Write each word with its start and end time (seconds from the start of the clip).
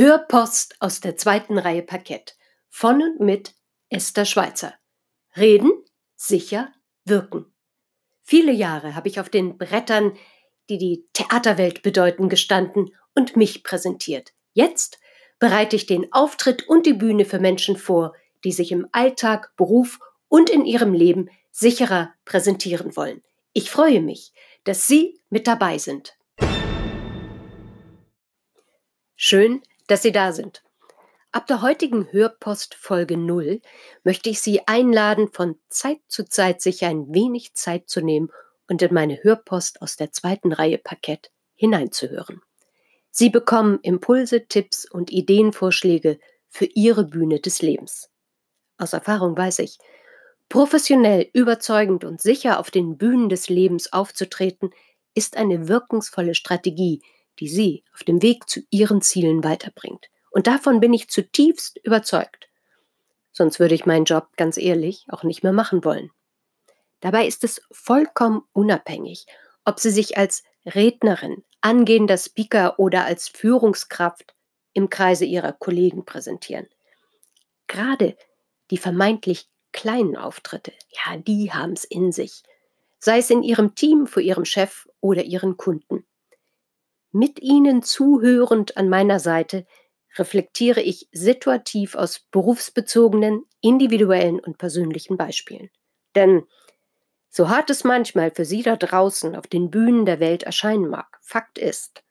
Hörpost 0.00 0.76
aus 0.80 1.00
der 1.00 1.18
zweiten 1.18 1.58
Reihe 1.58 1.82
Parkett 1.82 2.34
von 2.70 3.02
und 3.02 3.20
mit 3.20 3.54
Esther 3.90 4.24
Schweizer. 4.24 4.72
Reden, 5.36 5.70
sicher, 6.16 6.72
wirken. 7.04 7.52
Viele 8.22 8.50
Jahre 8.50 8.94
habe 8.94 9.08
ich 9.08 9.20
auf 9.20 9.28
den 9.28 9.58
Brettern, 9.58 10.16
die 10.70 10.78
die 10.78 11.06
Theaterwelt 11.12 11.82
bedeuten, 11.82 12.30
gestanden 12.30 12.96
und 13.14 13.36
mich 13.36 13.62
präsentiert. 13.62 14.32
Jetzt 14.54 14.98
bereite 15.38 15.76
ich 15.76 15.84
den 15.84 16.10
Auftritt 16.14 16.66
und 16.66 16.86
die 16.86 16.94
Bühne 16.94 17.26
für 17.26 17.38
Menschen 17.38 17.76
vor, 17.76 18.14
die 18.42 18.52
sich 18.52 18.72
im 18.72 18.88
Alltag, 18.92 19.52
Beruf 19.58 19.98
und 20.28 20.48
in 20.48 20.64
ihrem 20.64 20.94
Leben 20.94 21.28
sicherer 21.50 22.14
präsentieren 22.24 22.96
wollen. 22.96 23.22
Ich 23.52 23.70
freue 23.70 24.00
mich, 24.00 24.32
dass 24.64 24.88
Sie 24.88 25.20
mit 25.28 25.46
dabei 25.46 25.76
sind. 25.76 26.16
Schön, 29.14 29.60
dass 29.90 30.02
Sie 30.02 30.12
da 30.12 30.32
sind. 30.32 30.62
Ab 31.32 31.46
der 31.46 31.62
heutigen 31.62 32.10
Hörpost 32.12 32.74
Folge 32.74 33.16
0 33.16 33.60
möchte 34.04 34.30
ich 34.30 34.40
Sie 34.40 34.66
einladen, 34.66 35.28
von 35.32 35.56
Zeit 35.68 35.98
zu 36.06 36.24
Zeit 36.24 36.60
sich 36.60 36.84
ein 36.84 37.12
wenig 37.12 37.54
Zeit 37.54 37.88
zu 37.88 38.00
nehmen 38.00 38.30
und 38.68 38.82
in 38.82 38.94
meine 38.94 39.22
Hörpost 39.22 39.82
aus 39.82 39.96
der 39.96 40.12
zweiten 40.12 40.52
Reihe 40.52 40.78
Parkett 40.78 41.30
hineinzuhören. 41.54 42.40
Sie 43.10 43.30
bekommen 43.30 43.80
Impulse, 43.82 44.46
Tipps 44.46 44.88
und 44.88 45.10
Ideenvorschläge 45.10 46.20
für 46.48 46.66
Ihre 46.66 47.04
Bühne 47.04 47.40
des 47.40 47.60
Lebens. 47.60 48.10
Aus 48.78 48.92
Erfahrung 48.92 49.36
weiß 49.36 49.58
ich, 49.58 49.78
professionell, 50.48 51.28
überzeugend 51.32 52.04
und 52.04 52.20
sicher 52.20 52.60
auf 52.60 52.70
den 52.70 52.96
Bühnen 52.96 53.28
des 53.28 53.48
Lebens 53.48 53.92
aufzutreten, 53.92 54.70
ist 55.14 55.36
eine 55.36 55.68
wirkungsvolle 55.68 56.34
Strategie, 56.34 57.02
die 57.40 57.48
Sie 57.48 57.84
auf 57.92 58.04
dem 58.04 58.22
Weg 58.22 58.48
zu 58.48 58.60
Ihren 58.70 59.02
Zielen 59.02 59.42
weiterbringt. 59.42 60.10
Und 60.30 60.46
davon 60.46 60.80
bin 60.80 60.92
ich 60.92 61.08
zutiefst 61.08 61.78
überzeugt. 61.82 62.48
Sonst 63.32 63.58
würde 63.58 63.74
ich 63.74 63.86
meinen 63.86 64.04
Job 64.04 64.28
ganz 64.36 64.56
ehrlich 64.56 65.06
auch 65.08 65.24
nicht 65.24 65.42
mehr 65.42 65.52
machen 65.52 65.84
wollen. 65.84 66.10
Dabei 67.00 67.26
ist 67.26 67.42
es 67.44 67.62
vollkommen 67.72 68.42
unabhängig, 68.52 69.26
ob 69.64 69.80
Sie 69.80 69.90
sich 69.90 70.18
als 70.18 70.44
Rednerin, 70.66 71.42
angehender 71.60 72.18
Speaker 72.18 72.78
oder 72.78 73.04
als 73.04 73.28
Führungskraft 73.28 74.34
im 74.72 74.90
Kreise 74.90 75.24
Ihrer 75.24 75.52
Kollegen 75.52 76.04
präsentieren. 76.04 76.68
Gerade 77.66 78.16
die 78.70 78.78
vermeintlich 78.78 79.48
kleinen 79.72 80.16
Auftritte, 80.16 80.72
ja, 80.90 81.16
die 81.16 81.52
haben 81.52 81.72
es 81.72 81.84
in 81.84 82.12
sich. 82.12 82.42
Sei 82.98 83.18
es 83.18 83.30
in 83.30 83.42
Ihrem 83.42 83.74
Team, 83.74 84.06
vor 84.06 84.22
Ihrem 84.22 84.44
Chef 84.44 84.86
oder 85.00 85.22
Ihren 85.22 85.56
Kunden. 85.56 86.04
Mit 87.12 87.40
Ihnen 87.40 87.82
zuhörend 87.82 88.76
an 88.76 88.88
meiner 88.88 89.18
Seite 89.20 89.66
reflektiere 90.16 90.80
ich 90.80 91.08
situativ 91.12 91.94
aus 91.94 92.20
berufsbezogenen, 92.30 93.44
individuellen 93.60 94.40
und 94.40 94.58
persönlichen 94.58 95.16
Beispielen. 95.16 95.70
Denn 96.14 96.44
so 97.30 97.48
hart 97.48 97.70
es 97.70 97.84
manchmal 97.84 98.30
für 98.30 98.44
Sie 98.44 98.62
da 98.62 98.76
draußen 98.76 99.36
auf 99.36 99.46
den 99.46 99.70
Bühnen 99.70 100.06
der 100.06 100.20
Welt 100.20 100.42
erscheinen 100.44 100.88
mag, 100.88 101.18
Fakt 101.22 101.58
ist, 101.58 102.02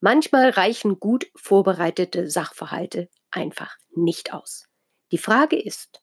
manchmal 0.00 0.50
reichen 0.50 1.00
gut 1.00 1.30
vorbereitete 1.36 2.30
Sachverhalte 2.30 3.08
einfach 3.30 3.76
nicht 3.94 4.32
aus. 4.34 4.68
Die 5.12 5.18
Frage 5.18 5.60
ist, 5.60 6.02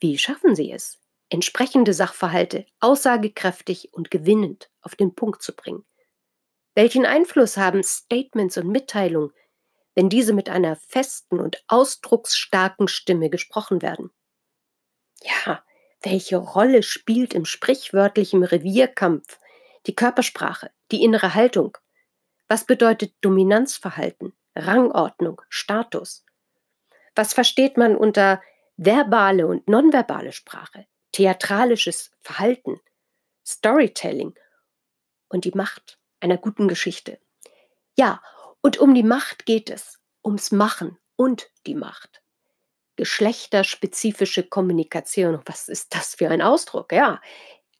wie 0.00 0.18
schaffen 0.18 0.56
Sie 0.56 0.72
es, 0.72 1.00
entsprechende 1.30 1.94
Sachverhalte 1.94 2.66
aussagekräftig 2.80 3.92
und 3.94 4.10
gewinnend 4.10 4.70
auf 4.82 4.96
den 4.96 5.14
Punkt 5.14 5.42
zu 5.42 5.54
bringen? 5.54 5.84
Welchen 6.74 7.04
Einfluss 7.04 7.56
haben 7.58 7.82
Statements 7.82 8.56
und 8.56 8.68
Mitteilungen, 8.68 9.32
wenn 9.94 10.08
diese 10.08 10.32
mit 10.32 10.48
einer 10.48 10.76
festen 10.76 11.38
und 11.38 11.62
ausdrucksstarken 11.68 12.88
Stimme 12.88 13.28
gesprochen 13.28 13.82
werden? 13.82 14.10
Ja, 15.22 15.62
welche 16.02 16.38
Rolle 16.38 16.82
spielt 16.82 17.34
im 17.34 17.44
sprichwörtlichen 17.44 18.42
Revierkampf 18.42 19.38
die 19.86 19.94
Körpersprache, 19.94 20.70
die 20.90 21.02
innere 21.02 21.34
Haltung? 21.34 21.76
Was 22.48 22.64
bedeutet 22.64 23.14
Dominanzverhalten, 23.20 24.32
Rangordnung, 24.56 25.42
Status? 25.48 26.24
Was 27.14 27.34
versteht 27.34 27.76
man 27.76 27.96
unter 27.96 28.42
verbale 28.78 29.46
und 29.46 29.68
nonverbale 29.68 30.32
Sprache, 30.32 30.86
theatralisches 31.12 32.10
Verhalten, 32.20 32.80
Storytelling 33.44 34.34
und 35.28 35.44
die 35.44 35.52
Macht? 35.52 35.98
Einer 36.22 36.38
guten 36.38 36.68
Geschichte. 36.68 37.18
Ja, 37.96 38.22
und 38.60 38.78
um 38.78 38.94
die 38.94 39.02
Macht 39.02 39.44
geht 39.44 39.70
es, 39.70 39.98
ums 40.24 40.52
Machen 40.52 40.98
und 41.16 41.50
die 41.66 41.74
Macht. 41.74 42.22
Geschlechterspezifische 42.96 44.44
Kommunikation, 44.44 45.40
was 45.46 45.68
ist 45.68 45.94
das 45.94 46.14
für 46.14 46.28
ein 46.28 46.42
Ausdruck? 46.42 46.92
Ja, 46.92 47.20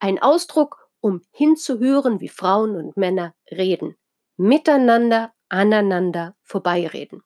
ein 0.00 0.20
Ausdruck, 0.20 0.91
um 1.00 1.22
hinzuhören, 1.31 2.20
wie 2.20 2.28
Frauen 2.28 2.76
und 2.76 2.97
Männer 2.97 3.34
reden, 3.50 3.97
miteinander, 4.36 5.32
aneinander 5.48 6.36
vorbeireden. 6.42 7.22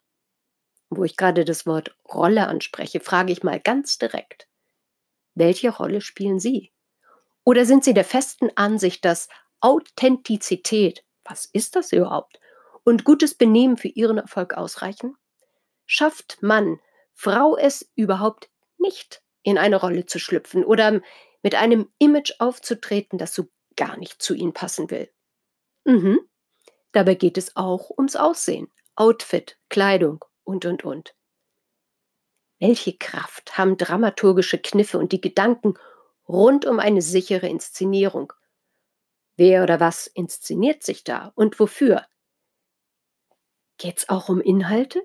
Wo 0.91 1.05
ich 1.05 1.17
gerade 1.17 1.45
das 1.45 1.67
Wort 1.67 1.97
Rolle 2.13 2.49
anspreche, 2.49 3.01
frage 3.01 3.33
ich 3.33 3.43
mal 3.43 3.61
ganz 3.61 3.99
direkt, 3.99 4.49
welche 5.35 5.71
Rolle 5.71 6.01
spielen 6.01 6.41
Sie? 6.41 6.73
Oder 7.45 7.65
sind 7.65 7.85
Sie 7.85 7.95
der 7.95 8.05
festen 8.05 8.51
Ansicht, 8.57 9.05
dass 9.05 9.29
Authentizität 9.61 11.05
was 11.29 11.47
ist 11.47 11.77
das 11.77 11.93
überhaupt? 11.93 12.41
Und 12.85 13.05
gutes 13.05 13.35
Benehmen 13.35 13.77
für 13.77 13.89
ihren 13.89 14.19
Erfolg 14.19 14.55
ausreichen? 14.55 15.17
Schafft 15.87 16.43
Mann, 16.43 16.81
Frau 17.15 17.57
es 17.57 17.91
überhaupt 17.95 18.51
nicht, 18.79 19.23
in 19.43 19.59
eine 19.59 19.77
Rolle 19.77 20.07
zu 20.07 20.19
schlüpfen 20.19 20.65
oder 20.65 21.01
mit 21.43 21.55
einem 21.55 21.91
Image 21.99 22.33
aufzutreten, 22.39 23.19
das 23.19 23.35
so 23.35 23.49
gar 23.77 23.97
nicht 23.97 24.23
zu 24.23 24.35
ihnen 24.35 24.53
passen 24.53 24.91
will? 24.91 25.11
Mhm. 25.85 26.21
Dabei 26.93 27.15
geht 27.15 27.39
es 27.39 27.57
auch 27.57 27.91
ums 27.91 28.17
Aussehen, 28.17 28.69
Outfit, 28.95 29.59
Kleidung 29.69 30.25
und, 30.45 30.65
und, 30.65 30.85
und. 30.85 31.15
Welche 32.59 32.97
Kraft 32.97 33.59
haben 33.59 33.77
dramaturgische 33.77 34.59
Kniffe 34.59 34.99
und 34.99 35.13
die 35.13 35.21
Gedanken 35.21 35.75
rund 36.29 36.65
um 36.65 36.81
eine 36.81 37.03
sichere 37.03 37.49
Inszenierung 37.49 38.33
Wer 39.37 39.63
oder 39.63 39.81
was 39.81 40.07
inszeniert 40.07 40.83
sich 40.83 41.05
da 41.05 41.33
und 41.35 41.61
wofür? 41.61 42.07
Geht's 43.79 44.09
auch 44.09 44.29
um 44.29 44.41
Inhalte? 44.41 45.03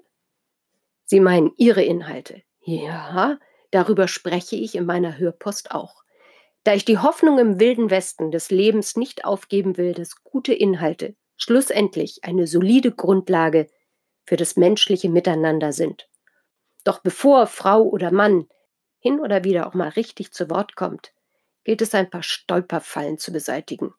Sie 1.06 1.20
meinen 1.20 1.52
Ihre 1.58 1.84
Inhalte. 1.84 2.42
Ja, 2.62 3.38
darüber 3.72 4.08
spreche 4.08 4.56
ich 4.56 4.76
in 4.76 4.86
meiner 4.86 5.18
Hörpost 5.18 5.72
auch. 5.72 6.04
Da 6.64 6.74
ich 6.74 6.86
die 6.86 7.00
Hoffnung 7.00 7.40
im 7.40 7.60
wilden 7.60 7.90
Westen 7.90 8.32
des 8.32 8.52
Lebens 8.52 8.96
nicht 8.96 9.26
aufgeben 9.26 9.78
will, 9.78 9.94
dass 9.94 10.24
gute 10.24 10.54
Inhalte 10.54 11.16
schlussendlich 11.36 12.24
eine 12.24 12.48
solide 12.48 12.92
Grundlage 12.92 13.68
für 14.26 14.38
das 14.38 14.56
menschliche 14.56 15.10
Miteinander 15.10 15.74
sind. 15.74 16.08
Doch 16.84 17.00
bevor 17.00 17.48
Frau 17.48 17.82
oder 17.82 18.12
Mann 18.12 18.48
hin 19.00 19.20
oder 19.20 19.44
wieder 19.44 19.68
auch 19.68 19.74
mal 19.74 19.90
richtig 19.90 20.32
zu 20.32 20.50
Wort 20.50 20.76
kommt, 20.76 21.14
gilt 21.64 21.82
es 21.82 21.96
ein 21.96 22.10
paar 22.10 22.24
Stolperfallen 22.24 23.18
zu 23.18 23.34
beseitigen. 23.34 23.94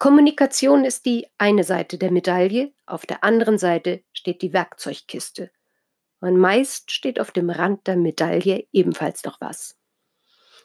Kommunikation 0.00 0.86
ist 0.86 1.04
die 1.04 1.26
eine 1.36 1.62
Seite 1.62 1.98
der 1.98 2.10
Medaille, 2.10 2.72
auf 2.86 3.04
der 3.04 3.22
anderen 3.22 3.58
Seite 3.58 4.02
steht 4.14 4.40
die 4.40 4.54
Werkzeugkiste. 4.54 5.50
Und 6.20 6.38
meist 6.38 6.90
steht 6.90 7.20
auf 7.20 7.32
dem 7.32 7.50
Rand 7.50 7.86
der 7.86 7.98
Medaille 7.98 8.66
ebenfalls 8.72 9.24
noch 9.24 9.42
was. 9.42 9.76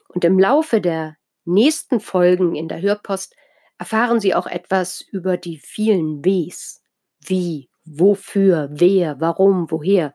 Und 0.08 0.24
im 0.24 0.40
Laufe 0.40 0.80
der 0.80 1.18
nächsten 1.44 2.00
Folgen 2.00 2.56
in 2.56 2.70
der 2.70 2.82
Hörpost 2.82 3.36
erfahren 3.78 4.22
Sie 4.22 4.34
auch 4.34 4.48
etwas 4.48 5.02
über 5.02 5.36
die 5.36 5.58
vielen 5.58 6.24
Ws. 6.24 6.82
Wie, 7.20 7.70
wofür, 7.84 8.70
wer, 8.72 9.20
warum, 9.20 9.70
woher, 9.70 10.14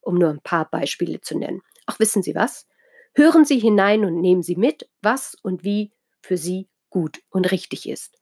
um 0.00 0.14
nur 0.14 0.30
ein 0.30 0.40
paar 0.40 0.70
Beispiele 0.70 1.20
zu 1.20 1.36
nennen. 1.36 1.62
Auch 1.86 1.98
wissen 1.98 2.22
Sie 2.22 2.36
was? 2.36 2.68
Hören 3.16 3.44
Sie 3.44 3.58
hinein 3.58 4.04
und 4.04 4.20
nehmen 4.20 4.44
Sie 4.44 4.54
mit, 4.54 4.88
was 5.00 5.34
und 5.42 5.64
wie 5.64 5.92
für 6.20 6.36
Sie 6.36 6.68
gut 6.90 7.18
und 7.28 7.50
richtig 7.50 7.88
ist. 7.88 8.21